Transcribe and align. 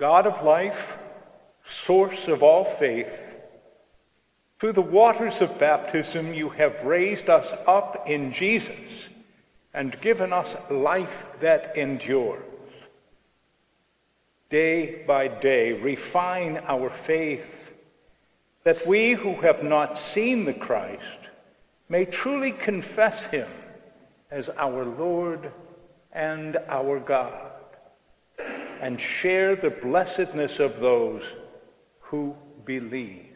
God 0.00 0.26
of 0.26 0.42
life, 0.42 0.96
source 1.62 2.26
of 2.26 2.42
all 2.42 2.64
faith, 2.64 3.36
through 4.58 4.72
the 4.72 4.80
waters 4.80 5.42
of 5.42 5.58
baptism 5.58 6.32
you 6.32 6.48
have 6.48 6.84
raised 6.84 7.28
us 7.28 7.52
up 7.66 8.08
in 8.08 8.32
Jesus 8.32 9.10
and 9.74 10.00
given 10.00 10.32
us 10.32 10.56
life 10.70 11.26
that 11.40 11.76
endures. 11.76 12.42
Day 14.48 15.04
by 15.06 15.28
day, 15.28 15.74
refine 15.74 16.62
our 16.66 16.88
faith 16.88 17.74
that 18.64 18.86
we 18.86 19.12
who 19.12 19.34
have 19.42 19.62
not 19.62 19.98
seen 19.98 20.46
the 20.46 20.54
Christ 20.54 21.28
may 21.90 22.06
truly 22.06 22.52
confess 22.52 23.24
him 23.24 23.50
as 24.30 24.48
our 24.56 24.86
Lord 24.86 25.52
and 26.10 26.56
our 26.70 26.98
God 27.00 27.49
and 28.80 29.00
share 29.00 29.54
the 29.54 29.70
blessedness 29.70 30.58
of 30.58 30.80
those 30.80 31.22
who 32.00 32.34
believe. 32.64 33.26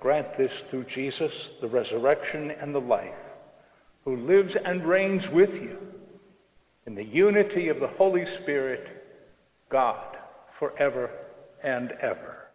Grant 0.00 0.36
this 0.36 0.60
through 0.60 0.84
Jesus, 0.84 1.52
the 1.60 1.68
resurrection 1.68 2.50
and 2.50 2.74
the 2.74 2.80
life, 2.80 3.32
who 4.04 4.16
lives 4.16 4.54
and 4.54 4.84
reigns 4.84 5.30
with 5.30 5.54
you 5.60 5.78
in 6.86 6.94
the 6.94 7.04
unity 7.04 7.68
of 7.68 7.80
the 7.80 7.88
Holy 7.88 8.26
Spirit, 8.26 9.02
God, 9.70 10.18
forever 10.52 11.10
and 11.62 11.92
ever. 11.92 12.48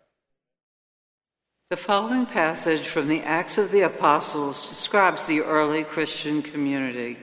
The 1.71 1.77
following 1.77 2.27
passage 2.27 2.87
from 2.87 3.07
the 3.07 3.21
Acts 3.21 3.57
of 3.57 3.71
the 3.71 3.81
Apostles 3.81 4.67
describes 4.67 5.26
the 5.26 5.41
early 5.41 5.84
Christian 5.84 6.43
community. 6.43 7.17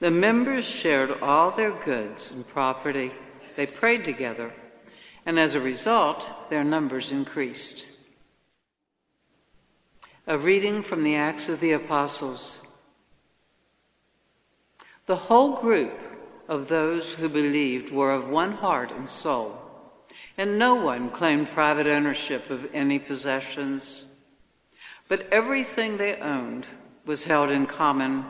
The 0.00 0.10
members 0.10 0.66
shared 0.66 1.20
all 1.20 1.50
their 1.50 1.72
goods 1.72 2.30
and 2.30 2.46
property. 2.46 3.12
They 3.54 3.66
prayed 3.66 4.04
together, 4.04 4.54
and 5.26 5.38
as 5.38 5.54
a 5.54 5.60
result, 5.60 6.48
their 6.48 6.64
numbers 6.64 7.12
increased. 7.12 7.86
A 10.26 10.38
reading 10.38 10.82
from 10.82 11.02
the 11.02 11.16
Acts 11.16 11.50
of 11.50 11.60
the 11.60 11.72
Apostles. 11.72 12.66
The 15.04 15.16
whole 15.16 15.60
group 15.60 15.98
of 16.48 16.68
those 16.68 17.14
who 17.14 17.28
believed 17.28 17.92
were 17.92 18.12
of 18.12 18.28
one 18.28 18.52
heart 18.52 18.92
and 18.92 19.08
soul, 19.08 19.52
and 20.38 20.58
no 20.58 20.74
one 20.74 21.10
claimed 21.10 21.50
private 21.50 21.86
ownership 21.86 22.48
of 22.48 22.70
any 22.72 22.98
possessions, 22.98 24.06
but 25.08 25.28
everything 25.30 25.98
they 25.98 26.16
owned 26.16 26.66
was 27.04 27.24
held 27.24 27.50
in 27.50 27.66
common. 27.66 28.24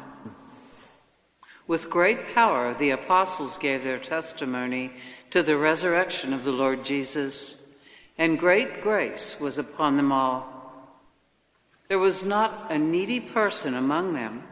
With 1.71 1.89
great 1.89 2.35
power, 2.35 2.75
the 2.75 2.91
apostles 2.91 3.57
gave 3.57 3.85
their 3.85 4.01
testimony 4.01 4.91
to 5.31 5.41
the 5.41 5.57
resurrection 5.57 6.33
of 6.33 6.43
the 6.43 6.51
Lord 6.51 6.85
Jesus, 6.85 7.79
and 8.19 8.41
great 8.41 8.83
grace 8.83 9.39
was 9.39 9.57
upon 9.57 9.97
them 9.97 10.11
all. 10.11 10.99
There 11.87 12.01
was 12.01 12.25
not 12.25 12.73
a 12.73 12.77
needy 12.77 13.21
person 13.21 13.77
among 13.77 14.15
them, 14.15 14.43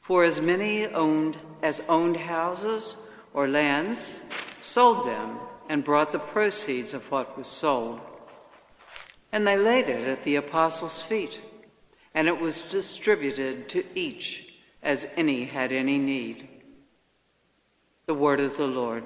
for 0.00 0.24
as 0.24 0.40
many 0.40 0.86
owned 0.86 1.36
as 1.60 1.82
owned 1.90 2.16
houses 2.16 2.96
or 3.34 3.46
lands 3.46 4.18
sold 4.62 5.06
them 5.06 5.38
and 5.68 5.84
brought 5.84 6.10
the 6.10 6.18
proceeds 6.18 6.94
of 6.94 7.10
what 7.10 7.36
was 7.36 7.48
sold. 7.48 8.00
And 9.30 9.46
they 9.46 9.58
laid 9.58 9.90
it 9.90 10.08
at 10.08 10.22
the 10.22 10.36
apostles' 10.36 11.02
feet, 11.02 11.42
and 12.14 12.26
it 12.26 12.40
was 12.40 12.72
distributed 12.72 13.68
to 13.68 13.84
each 13.94 14.54
as 14.82 15.12
any 15.16 15.44
had 15.44 15.72
any 15.72 15.98
need. 15.98 16.45
The 18.06 18.14
word 18.14 18.38
of 18.38 18.56
the 18.56 18.68
Lord. 18.68 19.02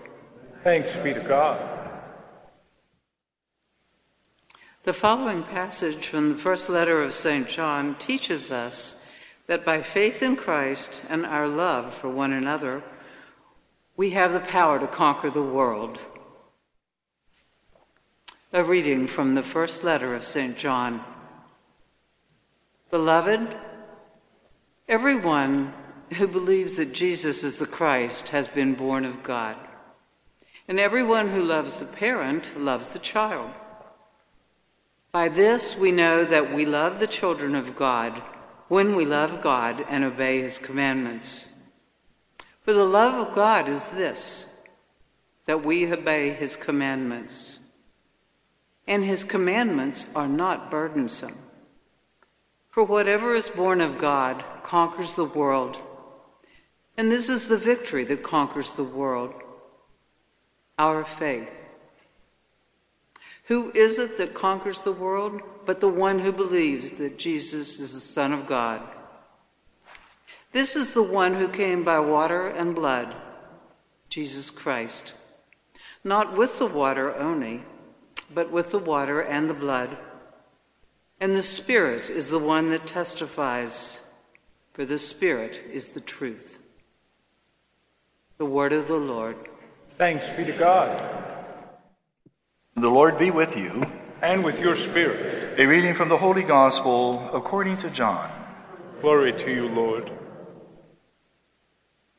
Thanks 0.62 0.94
be 0.96 1.14
to 1.14 1.20
God. 1.20 1.58
The 4.82 4.92
following 4.92 5.42
passage 5.42 6.06
from 6.06 6.28
the 6.28 6.34
first 6.34 6.68
letter 6.68 7.02
of 7.02 7.14
St. 7.14 7.48
John 7.48 7.94
teaches 7.94 8.50
us 8.50 9.10
that 9.46 9.64
by 9.64 9.80
faith 9.80 10.22
in 10.22 10.36
Christ 10.36 11.02
and 11.08 11.24
our 11.24 11.48
love 11.48 11.94
for 11.94 12.10
one 12.10 12.30
another, 12.30 12.82
we 13.96 14.10
have 14.10 14.34
the 14.34 14.40
power 14.40 14.78
to 14.78 14.86
conquer 14.86 15.30
the 15.30 15.42
world. 15.42 15.98
A 18.52 18.62
reading 18.62 19.06
from 19.06 19.34
the 19.34 19.42
first 19.42 19.82
letter 19.82 20.14
of 20.14 20.24
St. 20.24 20.58
John. 20.58 21.02
Beloved, 22.90 23.56
everyone 24.86 25.72
who 26.14 26.26
believes 26.26 26.76
that 26.76 26.92
Jesus 26.92 27.44
is 27.44 27.58
the 27.58 27.66
Christ 27.66 28.30
has 28.30 28.48
been 28.48 28.74
born 28.74 29.04
of 29.04 29.22
God. 29.22 29.56
And 30.66 30.78
everyone 30.78 31.28
who 31.28 31.42
loves 31.42 31.76
the 31.76 31.86
parent 31.86 32.58
loves 32.58 32.92
the 32.92 32.98
child. 32.98 33.50
By 35.12 35.28
this 35.28 35.76
we 35.76 35.90
know 35.90 36.24
that 36.24 36.52
we 36.52 36.64
love 36.64 37.00
the 37.00 37.06
children 37.06 37.54
of 37.54 37.76
God 37.76 38.22
when 38.68 38.94
we 38.94 39.04
love 39.04 39.40
God 39.40 39.84
and 39.88 40.04
obey 40.04 40.40
his 40.40 40.58
commandments. 40.58 41.70
For 42.60 42.72
the 42.72 42.84
love 42.84 43.28
of 43.28 43.34
God 43.34 43.68
is 43.68 43.90
this 43.90 44.46
that 45.46 45.64
we 45.64 45.92
obey 45.92 46.32
his 46.32 46.56
commandments. 46.56 47.58
And 48.86 49.04
his 49.04 49.24
commandments 49.24 50.06
are 50.14 50.28
not 50.28 50.70
burdensome. 50.70 51.34
For 52.68 52.84
whatever 52.84 53.34
is 53.34 53.48
born 53.48 53.80
of 53.80 53.98
God 53.98 54.44
conquers 54.62 55.16
the 55.16 55.24
world. 55.24 55.78
And 57.00 57.10
this 57.10 57.30
is 57.30 57.48
the 57.48 57.56
victory 57.56 58.04
that 58.04 58.22
conquers 58.22 58.74
the 58.74 58.84
world 58.84 59.32
our 60.78 61.02
faith. 61.02 61.64
Who 63.44 63.72
is 63.74 63.98
it 63.98 64.18
that 64.18 64.34
conquers 64.34 64.82
the 64.82 64.92
world 64.92 65.40
but 65.64 65.80
the 65.80 65.88
one 65.88 66.18
who 66.18 66.30
believes 66.30 66.90
that 66.98 67.18
Jesus 67.18 67.80
is 67.80 67.94
the 67.94 68.00
Son 68.00 68.34
of 68.34 68.46
God? 68.46 68.82
This 70.52 70.76
is 70.76 70.92
the 70.92 71.02
one 71.02 71.32
who 71.32 71.48
came 71.48 71.84
by 71.84 72.00
water 72.00 72.48
and 72.48 72.74
blood, 72.74 73.16
Jesus 74.10 74.50
Christ, 74.50 75.14
not 76.04 76.36
with 76.36 76.58
the 76.58 76.66
water 76.66 77.16
only, 77.16 77.62
but 78.34 78.52
with 78.52 78.72
the 78.72 78.78
water 78.78 79.22
and 79.22 79.48
the 79.48 79.54
blood. 79.54 79.96
And 81.18 81.34
the 81.34 81.40
Spirit 81.40 82.10
is 82.10 82.28
the 82.28 82.38
one 82.38 82.68
that 82.68 82.86
testifies, 82.86 84.18
for 84.74 84.84
the 84.84 84.98
Spirit 84.98 85.62
is 85.72 85.92
the 85.94 86.02
truth. 86.02 86.66
The 88.40 88.46
word 88.46 88.72
of 88.72 88.88
the 88.88 88.96
Lord. 88.96 89.36
Thanks 89.98 90.26
be 90.30 90.46
to 90.46 90.52
God. 90.52 90.98
The 92.74 92.88
Lord 92.88 93.18
be 93.18 93.30
with 93.30 93.54
you. 93.54 93.82
And 94.22 94.42
with 94.42 94.60
your 94.62 94.76
spirit. 94.76 95.60
A 95.60 95.66
reading 95.66 95.94
from 95.94 96.08
the 96.08 96.16
Holy 96.16 96.42
Gospel 96.42 97.28
according 97.34 97.76
to 97.84 97.90
John. 97.90 98.30
Glory 99.02 99.34
to 99.34 99.52
you, 99.52 99.68
Lord. 99.68 100.10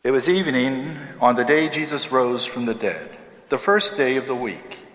It 0.04 0.12
was 0.12 0.30
evening 0.30 0.96
on 1.20 1.34
the 1.34 1.44
day 1.44 1.68
Jesus 1.70 2.12
rose 2.12 2.46
from 2.46 2.66
the 2.66 2.76
dead, 2.76 3.18
the 3.50 3.58
first 3.58 3.98
day 3.98 4.16
of 4.16 4.28
the 4.28 4.36
week. 4.36 4.86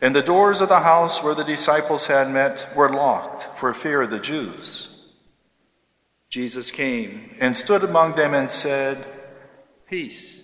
And 0.00 0.14
the 0.14 0.22
doors 0.22 0.60
of 0.60 0.68
the 0.68 0.86
house 0.86 1.20
where 1.20 1.34
the 1.34 1.42
disciples 1.42 2.06
had 2.06 2.30
met 2.30 2.76
were 2.76 2.90
locked 2.90 3.58
for 3.58 3.74
fear 3.74 4.02
of 4.02 4.10
the 4.10 4.20
Jews. 4.20 5.10
Jesus 6.30 6.70
came 6.70 7.34
and 7.40 7.56
stood 7.56 7.82
among 7.82 8.14
them 8.14 8.34
and 8.34 8.48
said, 8.48 9.04
Peace 9.90 10.43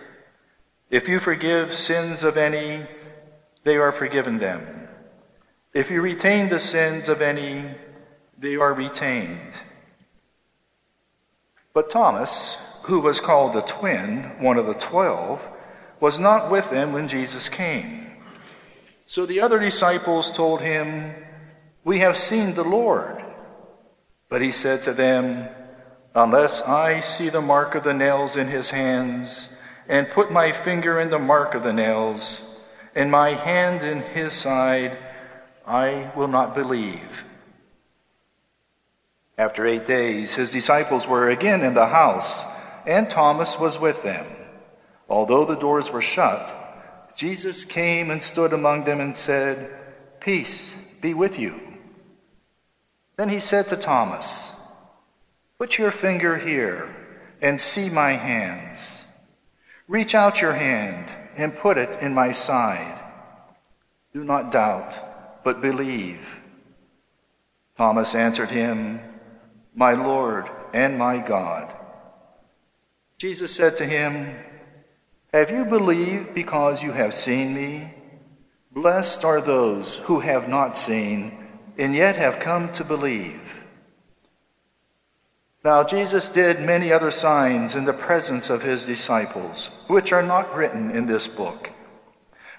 If 0.91 1.07
you 1.07 1.21
forgive 1.21 1.73
sins 1.73 2.21
of 2.21 2.35
any, 2.35 2.85
they 3.63 3.77
are 3.77 3.93
forgiven 3.93 4.39
them. 4.39 4.89
If 5.73 5.89
you 5.89 6.01
retain 6.01 6.49
the 6.49 6.59
sins 6.59 7.07
of 7.07 7.21
any, 7.21 7.63
they 8.37 8.57
are 8.57 8.73
retained. 8.73 9.53
But 11.73 11.89
Thomas, 11.89 12.57
who 12.83 12.99
was 12.99 13.21
called 13.21 13.53
the 13.53 13.61
twin, 13.61 14.33
one 14.41 14.57
of 14.57 14.67
the 14.67 14.73
twelve, 14.73 15.47
was 16.01 16.19
not 16.19 16.51
with 16.51 16.69
them 16.71 16.91
when 16.91 17.07
Jesus 17.07 17.47
came. 17.47 18.11
So 19.05 19.25
the 19.25 19.39
other 19.39 19.59
disciples 19.59 20.29
told 20.29 20.59
him, 20.59 21.15
We 21.85 21.99
have 21.99 22.17
seen 22.17 22.55
the 22.55 22.65
Lord. 22.65 23.23
But 24.27 24.41
he 24.41 24.51
said 24.51 24.83
to 24.83 24.93
them, 24.93 25.47
Unless 26.13 26.63
I 26.63 26.99
see 26.99 27.29
the 27.29 27.39
mark 27.39 27.75
of 27.75 27.85
the 27.85 27.93
nails 27.93 28.35
in 28.35 28.47
his 28.47 28.71
hands, 28.71 29.55
and 29.91 30.07
put 30.07 30.31
my 30.31 30.53
finger 30.53 31.01
in 31.01 31.09
the 31.09 31.19
mark 31.19 31.53
of 31.53 31.63
the 31.63 31.73
nails, 31.73 32.63
and 32.95 33.11
my 33.11 33.31
hand 33.31 33.83
in 33.83 34.01
his 34.01 34.31
side, 34.31 34.97
I 35.67 36.09
will 36.15 36.29
not 36.29 36.55
believe. 36.55 37.25
After 39.37 39.67
eight 39.67 39.85
days, 39.85 40.35
his 40.35 40.49
disciples 40.49 41.09
were 41.09 41.29
again 41.29 41.61
in 41.61 41.73
the 41.73 41.87
house, 41.87 42.45
and 42.87 43.09
Thomas 43.09 43.59
was 43.59 43.81
with 43.81 44.01
them. 44.01 44.27
Although 45.09 45.43
the 45.43 45.57
doors 45.57 45.91
were 45.91 46.01
shut, 46.01 47.13
Jesus 47.17 47.65
came 47.65 48.09
and 48.09 48.23
stood 48.23 48.53
among 48.53 48.85
them 48.85 49.01
and 49.01 49.13
said, 49.13 49.77
Peace 50.21 50.73
be 51.01 51.13
with 51.13 51.37
you. 51.37 51.59
Then 53.17 53.27
he 53.27 53.41
said 53.41 53.67
to 53.67 53.75
Thomas, 53.75 54.57
Put 55.57 55.77
your 55.77 55.91
finger 55.91 56.37
here 56.37 56.95
and 57.41 57.59
see 57.59 57.89
my 57.89 58.13
hands. 58.13 59.00
Reach 59.87 60.15
out 60.15 60.41
your 60.41 60.53
hand 60.53 61.09
and 61.35 61.57
put 61.57 61.77
it 61.77 62.01
in 62.01 62.13
my 62.13 62.31
side. 62.31 62.99
Do 64.13 64.23
not 64.23 64.51
doubt, 64.51 64.99
but 65.43 65.61
believe. 65.61 66.39
Thomas 67.75 68.15
answered 68.15 68.51
him, 68.51 68.99
My 69.73 69.93
Lord 69.93 70.49
and 70.73 70.97
my 70.97 71.17
God. 71.17 71.73
Jesus 73.17 73.53
said 73.55 73.77
to 73.77 73.85
him, 73.85 74.35
have 75.33 75.49
you 75.49 75.63
believed 75.63 76.33
because 76.33 76.83
you 76.83 76.91
have 76.91 77.13
seen 77.13 77.53
me? 77.53 77.93
Blessed 78.69 79.23
are 79.23 79.39
those 79.39 79.95
who 79.95 80.19
have 80.19 80.49
not 80.49 80.75
seen 80.75 81.47
and 81.77 81.95
yet 81.95 82.17
have 82.17 82.41
come 82.41 82.69
to 82.73 82.83
believe. 82.83 83.60
Now, 85.63 85.83
Jesus 85.83 86.29
did 86.29 86.59
many 86.59 86.91
other 86.91 87.11
signs 87.11 87.75
in 87.75 87.85
the 87.85 87.93
presence 87.93 88.49
of 88.49 88.63
his 88.63 88.85
disciples, 88.85 89.83
which 89.87 90.11
are 90.11 90.23
not 90.23 90.55
written 90.55 90.89
in 90.89 91.05
this 91.05 91.27
book. 91.27 91.71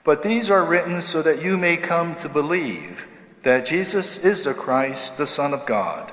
But 0.05 0.23
these 0.23 0.51
are 0.51 0.65
written 0.65 1.03
so 1.03 1.21
that 1.23 1.43
you 1.43 1.59
may 1.59 1.77
come 1.77 2.15
to 2.17 2.29
believe 2.29 3.09
that 3.43 3.67
Jesus 3.67 4.25
is 4.25 4.45
the 4.45 4.55
Christ, 4.55 5.19
the 5.19 5.27
Son 5.27 5.53
of 5.53 5.67
God, 5.67 6.13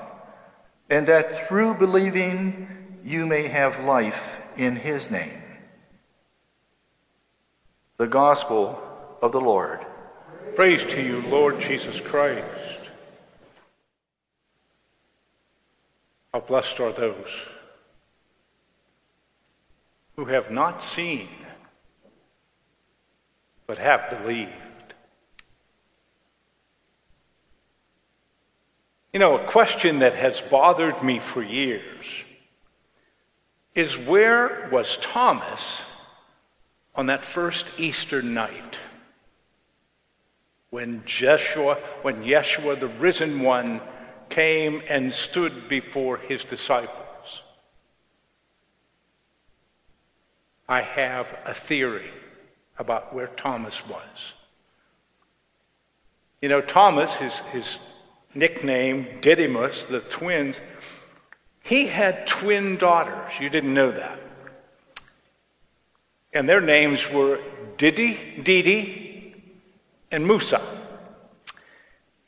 and 0.88 1.06
that 1.06 1.46
through 1.46 1.74
believing 1.74 2.98
you 3.04 3.24
may 3.24 3.46
have 3.46 3.84
life 3.84 4.38
in 4.56 4.74
his 4.74 5.12
name. 5.12 5.42
The 7.98 8.08
Gospel 8.08 8.82
of 9.22 9.30
the 9.30 9.40
Lord. 9.40 9.86
Praise 10.56 10.84
to 10.86 11.00
you, 11.00 11.22
Lord 11.28 11.60
Jesus 11.60 12.00
Christ. 12.00 12.79
How 16.32 16.40
blessed 16.40 16.80
are 16.80 16.92
those 16.92 17.48
who 20.16 20.26
have 20.26 20.50
not 20.50 20.82
seen, 20.82 21.28
but 23.66 23.78
have 23.78 24.10
believed. 24.10 24.50
You 29.12 29.18
know, 29.18 29.38
a 29.38 29.44
question 29.44 29.98
that 30.00 30.14
has 30.14 30.40
bothered 30.40 31.02
me 31.02 31.18
for 31.18 31.42
years 31.42 32.24
is 33.74 33.98
where 33.98 34.68
was 34.70 34.96
Thomas? 34.98 35.82
on 36.94 37.06
that 37.06 37.24
first 37.24 37.78
Easter 37.78 38.20
night, 38.20 38.78
when 40.70 41.02
Jeshua, 41.04 41.76
when 42.02 42.22
Yeshua, 42.24 42.78
the 42.78 42.88
risen 42.88 43.40
one, 43.40 43.80
came 44.30 44.82
and 44.88 45.12
stood 45.12 45.68
before 45.68 46.16
his 46.16 46.44
disciples. 46.44 47.42
I 50.68 50.82
have 50.82 51.36
a 51.44 51.52
theory 51.52 52.10
about 52.78 53.12
where 53.12 53.26
Thomas 53.26 53.86
was. 53.88 54.34
You 56.40 56.48
know, 56.48 56.60
Thomas, 56.60 57.16
his, 57.16 57.38
his 57.52 57.78
nickname, 58.34 59.18
Didymus, 59.20 59.86
the 59.86 60.00
twins, 60.00 60.60
he 61.62 61.86
had 61.86 62.26
twin 62.26 62.76
daughters. 62.76 63.38
You 63.40 63.50
didn't 63.50 63.74
know 63.74 63.90
that. 63.90 64.18
And 66.32 66.48
their 66.48 66.60
names 66.60 67.10
were 67.10 67.40
Didi, 67.76 68.40
Didi, 68.42 69.34
and 70.10 70.26
Musa. 70.26 70.62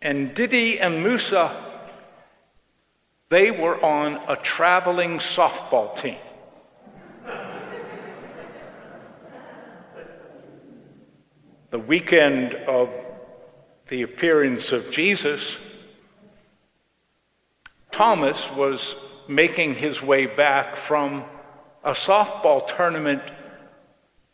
And 0.02 0.34
Didi 0.34 0.80
and 0.80 1.02
Musa, 1.02 1.71
they 3.32 3.50
were 3.50 3.82
on 3.82 4.20
a 4.28 4.36
traveling 4.36 5.16
softball 5.16 5.96
team. 5.96 6.18
the 11.70 11.78
weekend 11.78 12.54
of 12.54 12.90
the 13.88 14.02
appearance 14.02 14.70
of 14.70 14.90
Jesus, 14.90 15.58
Thomas 17.90 18.52
was 18.52 18.96
making 19.26 19.76
his 19.76 20.02
way 20.02 20.26
back 20.26 20.76
from 20.76 21.24
a 21.84 21.92
softball 21.92 22.66
tournament 22.66 23.22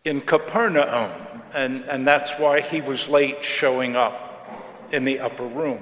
in 0.04 0.20
Capernaum, 0.20 1.12
and, 1.54 1.84
and 1.84 2.04
that's 2.04 2.32
why 2.32 2.60
he 2.60 2.80
was 2.80 3.08
late 3.08 3.44
showing 3.44 3.94
up 3.94 4.50
in 4.90 5.04
the 5.04 5.20
upper 5.20 5.46
room. 5.46 5.80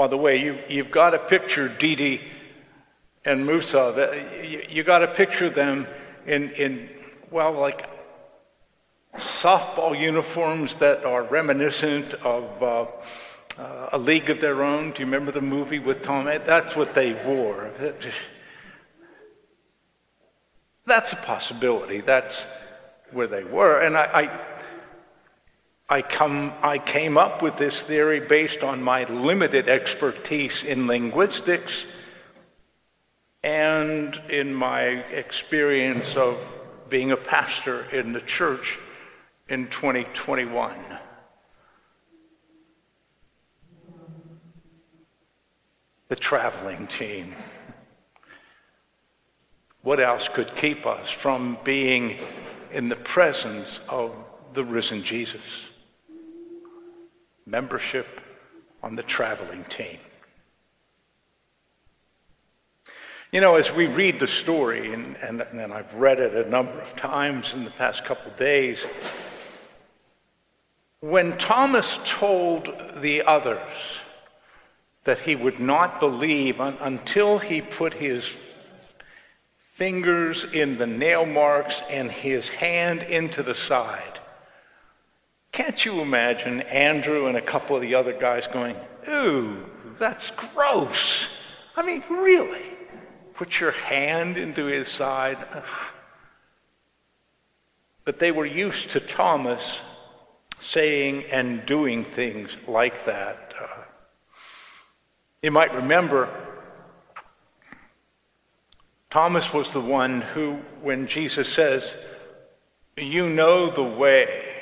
By 0.00 0.06
the 0.06 0.16
way, 0.16 0.42
you, 0.42 0.58
you've 0.66 0.90
got 0.90 1.10
to 1.10 1.18
picture 1.18 1.68
Didi 1.68 2.22
and 3.26 3.46
Musa, 3.46 4.24
you, 4.42 4.64
you 4.66 4.82
got 4.82 5.00
to 5.00 5.06
picture 5.06 5.50
them 5.50 5.86
in, 6.26 6.52
in, 6.52 6.88
well, 7.30 7.52
like 7.52 7.86
softball 9.18 10.00
uniforms 10.00 10.76
that 10.76 11.04
are 11.04 11.22
reminiscent 11.24 12.14
of 12.14 12.62
uh, 12.62 12.86
uh, 13.58 13.90
A 13.92 13.98
League 13.98 14.30
of 14.30 14.40
Their 14.40 14.62
Own. 14.64 14.92
Do 14.92 15.00
you 15.00 15.04
remember 15.04 15.32
the 15.32 15.42
movie 15.42 15.78
with 15.78 16.00
Tom? 16.00 16.24
That's 16.24 16.74
what 16.74 16.94
they 16.94 17.12
wore. 17.26 17.70
That's 20.86 21.12
a 21.12 21.16
possibility. 21.16 22.00
That's 22.00 22.46
where 23.10 23.26
they 23.26 23.44
were. 23.44 23.80
And 23.80 23.98
I, 23.98 24.04
I, 24.14 24.30
I, 25.90 26.02
come, 26.02 26.52
I 26.62 26.78
came 26.78 27.18
up 27.18 27.42
with 27.42 27.56
this 27.56 27.82
theory 27.82 28.20
based 28.20 28.62
on 28.62 28.80
my 28.80 29.04
limited 29.06 29.68
expertise 29.68 30.62
in 30.62 30.86
linguistics 30.86 31.84
and 33.42 34.14
in 34.28 34.54
my 34.54 34.82
experience 34.82 36.16
of 36.16 36.60
being 36.88 37.10
a 37.10 37.16
pastor 37.16 37.86
in 37.90 38.12
the 38.12 38.20
church 38.20 38.78
in 39.48 39.66
2021. 39.66 40.76
The 46.06 46.16
traveling 46.16 46.86
team. 46.86 47.34
What 49.82 49.98
else 49.98 50.28
could 50.28 50.54
keep 50.54 50.86
us 50.86 51.10
from 51.10 51.58
being 51.64 52.18
in 52.70 52.88
the 52.88 52.96
presence 52.96 53.80
of 53.88 54.14
the 54.54 54.64
risen 54.64 55.02
Jesus. 55.02 55.69
Membership 57.46 58.20
on 58.82 58.96
the 58.96 59.02
traveling 59.02 59.64
team. 59.64 59.98
You 63.32 63.40
know, 63.40 63.56
as 63.56 63.72
we 63.72 63.86
read 63.86 64.18
the 64.18 64.26
story, 64.26 64.92
and, 64.92 65.16
and, 65.18 65.42
and 65.42 65.72
I've 65.72 65.94
read 65.94 66.18
it 66.18 66.34
a 66.34 66.50
number 66.50 66.72
of 66.72 66.96
times 66.96 67.54
in 67.54 67.64
the 67.64 67.70
past 67.70 68.04
couple 68.04 68.32
days, 68.32 68.84
when 71.00 71.36
Thomas 71.38 71.98
told 72.04 72.68
the 72.96 73.22
others 73.22 74.02
that 75.04 75.18
he 75.18 75.34
would 75.34 75.58
not 75.58 75.98
believe 75.98 76.60
un- 76.60 76.76
until 76.80 77.38
he 77.38 77.60
put 77.62 77.94
his 77.94 78.38
fingers 79.62 80.44
in 80.52 80.76
the 80.76 80.86
nail 80.86 81.24
marks 81.24 81.82
and 81.88 82.10
his 82.10 82.48
hand 82.48 83.02
into 83.04 83.42
the 83.42 83.54
side. 83.54 84.19
Can't 85.52 85.84
you 85.84 86.00
imagine 86.00 86.60
Andrew 86.62 87.26
and 87.26 87.36
a 87.36 87.40
couple 87.40 87.76
of 87.76 87.82
the 87.82 87.94
other 87.94 88.12
guys 88.12 88.46
going, 88.46 88.76
Ooh, 89.08 89.66
that's 89.98 90.30
gross. 90.30 91.28
I 91.76 91.82
mean, 91.82 92.04
really? 92.08 92.62
Put 93.34 93.58
your 93.58 93.72
hand 93.72 94.36
into 94.36 94.66
his 94.66 94.88
side. 94.88 95.38
But 98.02 98.18
they 98.18 98.32
were 98.32 98.46
used 98.46 98.90
to 98.90 98.98
Thomas 98.98 99.82
saying 100.58 101.24
and 101.30 101.64
doing 101.66 102.04
things 102.04 102.56
like 102.66 103.04
that. 103.04 103.54
Uh, 103.60 103.66
you 105.42 105.50
might 105.50 105.72
remember 105.74 106.28
Thomas 109.10 109.52
was 109.52 109.72
the 109.72 109.80
one 109.80 110.20
who, 110.20 110.54
when 110.82 111.06
Jesus 111.06 111.52
says, 111.52 111.94
You 112.96 113.28
know 113.28 113.68
the 113.70 113.84
way 113.84 114.59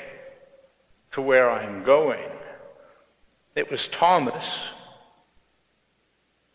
to 1.11 1.21
where 1.21 1.49
I'm 1.49 1.83
going, 1.83 2.29
it 3.55 3.69
was 3.69 3.87
Thomas, 3.87 4.69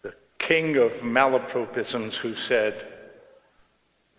the 0.02 0.14
king 0.38 0.76
of 0.76 0.92
malapropisms, 1.00 2.14
who 2.14 2.34
said, 2.34 2.90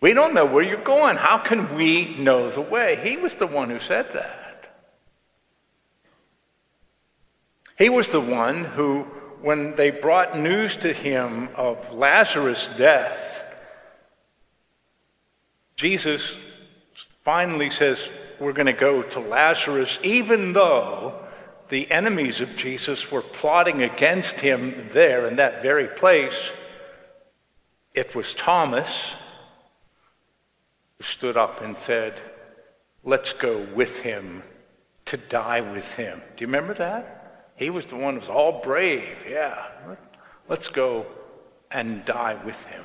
We 0.00 0.12
don't 0.12 0.34
know 0.34 0.46
where 0.46 0.62
you're 0.62 0.82
going. 0.82 1.16
How 1.16 1.38
can 1.38 1.74
we 1.74 2.16
know 2.16 2.50
the 2.50 2.60
way? 2.60 3.00
He 3.02 3.16
was 3.16 3.34
the 3.34 3.46
one 3.46 3.70
who 3.70 3.78
said 3.78 4.12
that. 4.12 4.46
He 7.78 7.88
was 7.88 8.10
the 8.10 8.20
one 8.20 8.64
who, 8.64 9.02
when 9.42 9.74
they 9.76 9.90
brought 9.90 10.38
news 10.38 10.76
to 10.76 10.92
him 10.92 11.48
of 11.56 11.92
Lazarus' 11.92 12.68
death, 12.76 13.42
Jesus 15.76 16.38
finally 17.22 17.68
says, 17.68 18.10
We're 18.38 18.52
going 18.52 18.66
to 18.66 18.72
go 18.72 19.02
to 19.02 19.20
Lazarus, 19.20 19.98
even 20.02 20.52
though 20.52 21.14
the 21.68 21.90
enemies 21.90 22.40
of 22.40 22.54
Jesus 22.54 23.10
were 23.10 23.22
plotting 23.22 23.82
against 23.82 24.40
him 24.40 24.88
there 24.92 25.26
in 25.26 25.36
that 25.36 25.62
very 25.62 25.88
place. 25.88 26.50
It 27.94 28.14
was 28.14 28.34
Thomas 28.34 29.16
who 30.96 31.04
stood 31.04 31.36
up 31.36 31.62
and 31.62 31.76
said, 31.76 32.20
Let's 33.02 33.32
go 33.32 33.66
with 33.74 34.00
him 34.00 34.42
to 35.06 35.16
die 35.16 35.60
with 35.60 35.94
him. 35.94 36.20
Do 36.36 36.42
you 36.42 36.48
remember 36.48 36.74
that? 36.74 37.52
He 37.56 37.70
was 37.70 37.86
the 37.86 37.96
one 37.96 38.14
who 38.14 38.20
was 38.20 38.28
all 38.28 38.60
brave. 38.60 39.24
Yeah, 39.28 39.70
let's 40.48 40.68
go 40.68 41.06
and 41.70 42.04
die 42.04 42.36
with 42.44 42.64
him. 42.66 42.84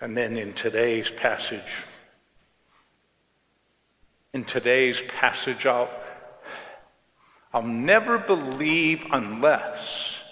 And 0.00 0.16
then 0.16 0.36
in 0.36 0.52
today's 0.52 1.10
passage, 1.10 1.84
in 4.36 4.44
today's 4.44 5.00
passage, 5.00 5.64
I'll, 5.64 5.88
I'll 7.54 7.62
never 7.62 8.18
believe 8.18 9.06
unless 9.10 10.30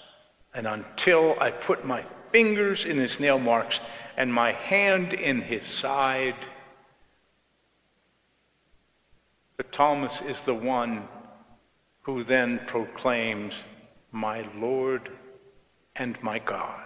and 0.53 0.67
until 0.67 1.35
I 1.41 1.49
put 1.49 1.87
my 1.87 2.03
fingers 2.03 2.85
in 2.85 2.97
his 2.97 3.19
nail 3.19 3.39
marks 3.39 3.81
and 4.15 4.31
my 4.31 4.51
hand 4.51 5.13
in 5.15 5.41
his 5.41 5.65
side. 5.65 6.35
But 9.57 9.71
Thomas 9.71 10.21
is 10.21 10.43
the 10.43 10.53
one 10.53 11.07
who 12.03 12.23
then 12.23 12.61
proclaims, 12.67 13.63
My 14.11 14.47
Lord 14.55 15.09
and 15.95 16.21
my 16.21 16.37
God. 16.37 16.85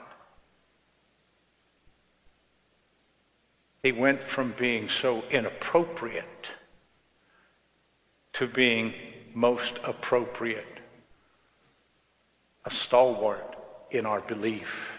He 3.84 3.92
went 3.92 4.24
from 4.24 4.54
being 4.58 4.88
so 4.88 5.26
inappropriate 5.30 6.54
to 8.40 8.48
being 8.48 8.94
most 9.34 9.80
appropriate, 9.84 10.80
a 12.64 12.70
stalwart 12.70 13.58
in 13.92 14.06
our 14.06 14.22
belief, 14.22 14.98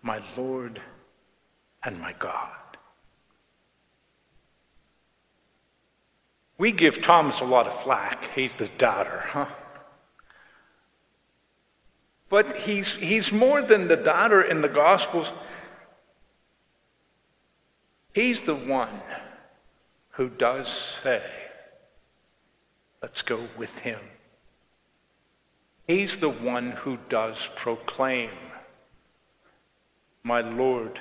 my 0.00 0.18
Lord 0.34 0.80
and 1.84 2.00
my 2.00 2.14
God. 2.18 2.48
We 6.56 6.72
give 6.72 7.02
Thomas 7.02 7.40
a 7.40 7.44
lot 7.44 7.66
of 7.66 7.74
flack. 7.74 8.30
He's 8.34 8.54
the 8.54 8.68
doubter, 8.78 9.24
huh? 9.26 9.48
But 12.30 12.56
he's, 12.56 12.94
he's 12.94 13.30
more 13.30 13.60
than 13.60 13.88
the 13.88 13.96
doubter 13.96 14.40
in 14.40 14.62
the 14.62 14.70
Gospels. 14.70 15.34
He's 18.14 18.40
the 18.40 18.54
one 18.54 19.02
who 20.12 20.30
does 20.30 20.66
say, 20.66 21.22
Let's 23.02 23.22
go 23.22 23.48
with 23.56 23.78
him. 23.80 24.00
He's 25.86 26.16
the 26.18 26.30
one 26.30 26.72
who 26.72 26.98
does 27.08 27.48
proclaim, 27.54 28.30
My 30.22 30.40
Lord 30.40 31.00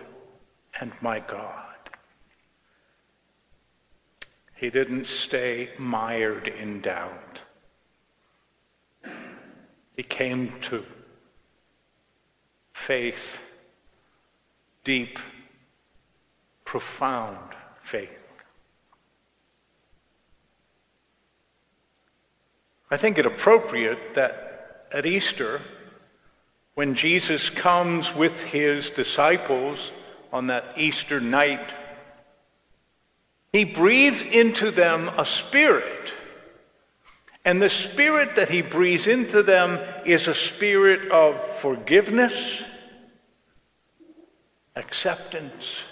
and 0.80 0.94
my 1.02 1.20
God. 1.20 1.64
He 4.56 4.70
didn't 4.70 5.06
stay 5.06 5.70
mired 5.78 6.48
in 6.48 6.82
doubt. 6.82 7.44
He 9.96 10.04
came 10.04 10.54
to 10.62 10.86
faith, 12.74 13.40
deep, 14.84 15.20
profound 16.64 17.56
faith. 17.80 18.27
I 22.90 22.98
think 22.98 23.18
it 23.18 23.26
appropriate 23.26 24.16
that 24.16 24.86
at 24.92 25.06
Easter, 25.06 25.62
when 26.76 26.94
Jesus 26.94 27.50
comes 27.50 28.16
with 28.16 28.44
his 28.44 28.90
disciples 28.90 29.92
on 30.32 30.48
that 30.48 30.74
Easter 30.78 31.20
night, 31.20 31.74
he 33.52 33.66
breathes 33.66 34.22
into 34.22 34.72
them 34.72 35.10
a 35.18 35.26
spirit. 35.26 36.14
And 37.44 37.62
the 37.62 37.70
spirit 37.70 38.36
that 38.36 38.50
he 38.50 38.62
breathes 38.62 39.08
into 39.08 39.42
them 39.42 39.80
is 40.06 40.28
a 40.28 40.34
spirit 40.34 41.10
of 41.12 41.44
forgiveness, 41.44 42.64
acceptance, 44.76 45.84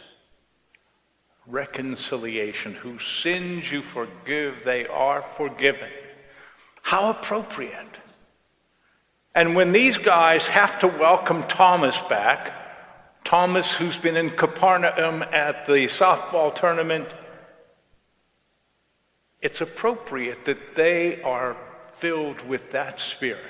reconciliation. 1.48 2.74
Whose 2.74 3.06
sins 3.06 3.72
you 3.72 3.82
forgive, 3.82 4.64
they 4.64 4.86
are 4.88 5.22
forgiven. 5.22 5.90
How 6.86 7.10
appropriate. 7.10 7.98
And 9.34 9.56
when 9.56 9.72
these 9.72 9.98
guys 9.98 10.46
have 10.46 10.78
to 10.82 10.88
welcome 10.88 11.42
Thomas 11.48 12.00
back, 12.04 12.54
Thomas, 13.24 13.74
who's 13.74 13.98
been 13.98 14.16
in 14.16 14.30
Capernaum 14.30 15.24
at 15.24 15.66
the 15.66 15.86
softball 15.86 16.54
tournament, 16.54 17.08
it's 19.42 19.62
appropriate 19.62 20.46
that 20.46 20.76
they 20.76 21.24
are 21.24 21.58
filled 21.92 22.48
with 22.48 22.70
that 22.74 23.00
spirit 23.00 23.42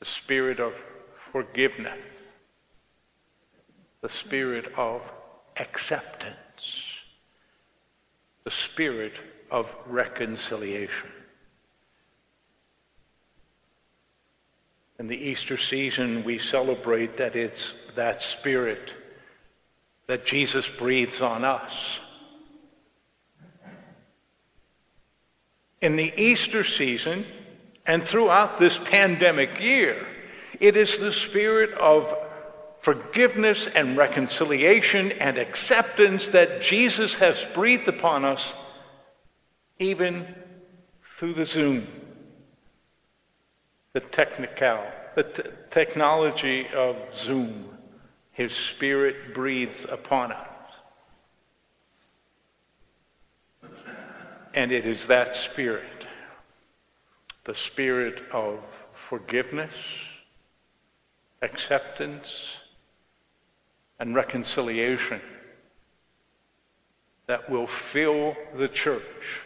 the 0.00 0.04
spirit 0.04 0.58
of 0.58 0.82
forgiveness, 1.14 2.00
the 4.00 4.08
spirit 4.08 4.74
of 4.76 5.08
acceptance, 5.56 6.98
the 8.42 8.50
spirit 8.50 9.20
of 9.52 9.76
reconciliation. 9.86 11.10
In 14.98 15.08
the 15.08 15.16
Easter 15.16 15.56
season, 15.56 16.22
we 16.22 16.38
celebrate 16.38 17.16
that 17.16 17.34
it's 17.34 17.72
that 17.94 18.22
spirit 18.22 18.94
that 20.06 20.24
Jesus 20.24 20.68
breathes 20.68 21.20
on 21.20 21.44
us. 21.44 22.00
In 25.80 25.96
the 25.96 26.12
Easter 26.16 26.62
season 26.62 27.24
and 27.86 28.02
throughout 28.04 28.58
this 28.58 28.78
pandemic 28.78 29.60
year, 29.60 30.06
it 30.60 30.76
is 30.76 30.98
the 30.98 31.12
spirit 31.12 31.72
of 31.72 32.14
forgiveness 32.76 33.66
and 33.66 33.96
reconciliation 33.96 35.10
and 35.12 35.38
acceptance 35.38 36.28
that 36.28 36.62
Jesus 36.62 37.16
has 37.16 37.44
breathed 37.46 37.88
upon 37.88 38.24
us, 38.24 38.54
even 39.80 40.34
through 41.02 41.34
the 41.34 41.44
Zoom 41.44 41.86
the 43.94 44.00
technical, 44.00 44.84
the 45.14 45.22
t- 45.22 45.42
technology 45.70 46.66
of 46.74 46.96
Zoom. 47.14 47.68
His 48.32 48.52
Spirit 48.52 49.32
breathes 49.32 49.84
upon 49.84 50.32
us. 50.32 50.48
And 54.52 54.72
it 54.72 54.84
is 54.84 55.06
that 55.06 55.36
Spirit, 55.36 56.06
the 57.44 57.54
Spirit 57.54 58.24
of 58.32 58.64
forgiveness, 58.92 60.18
acceptance, 61.40 62.62
and 64.00 64.16
reconciliation 64.16 65.20
that 67.26 67.48
will 67.48 67.68
fill 67.68 68.34
the 68.56 68.68
church 68.68 69.40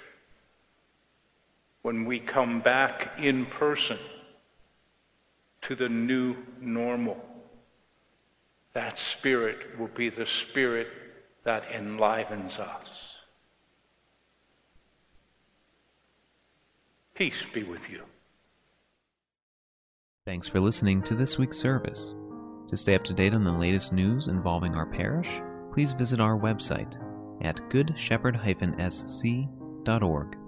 when 1.83 2.07
we 2.07 2.19
come 2.19 2.61
back 2.61 3.12
in 3.19 3.45
person 3.45 3.99
to 5.69 5.77
the 5.77 5.89
new 5.89 6.35
normal. 6.63 7.23
That 8.73 8.97
spirit 8.97 9.79
will 9.79 9.89
be 9.89 10.09
the 10.09 10.25
spirit 10.25 10.89
that 11.45 11.71
enlivens 11.71 12.59
us. 12.59 13.19
Peace 17.15 17.45
be 17.53 17.65
with 17.65 17.91
you. 17.91 18.03
Thanks 20.25 20.49
for 20.49 20.59
listening 20.59 21.03
to 21.03 21.15
this 21.15 21.39
week's 21.39 21.59
service. 21.59 22.15
To 22.69 22.77
stay 22.77 22.95
up 22.95 23.05
to 23.05 23.13
date 23.13 23.35
on 23.35 23.45
the 23.45 23.53
latest 23.53 23.93
news 23.93 24.29
involving 24.29 24.75
our 24.75 24.87
parish, 24.87 25.43
please 25.75 25.93
visit 25.93 26.19
our 26.19 26.39
website 26.39 26.97
at 27.45 27.57
goodshepherd-sc.org. 27.69 30.39